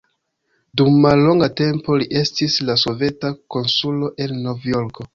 [0.81, 5.09] Dum mallonga tempo li estis la soveta konsulo en Novjorko.